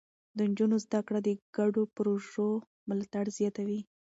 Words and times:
د 0.37 0.39
نجونو 0.49 0.75
زده 0.85 0.99
کړه 1.07 1.19
د 1.23 1.29
ګډو 1.57 1.81
پروژو 1.95 2.49
ملاتړ 2.89 3.25
زياتوي. 3.37 3.79